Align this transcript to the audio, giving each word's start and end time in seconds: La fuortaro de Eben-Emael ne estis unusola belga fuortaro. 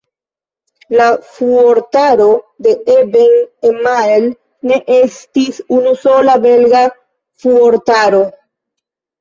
La 0.99 1.05
fuortaro 1.33 2.29
de 2.67 2.73
Eben-Emael 2.93 4.25
ne 4.71 4.79
estis 4.97 5.63
unusola 5.81 6.39
belga 6.49 6.83
fuortaro. 7.45 8.25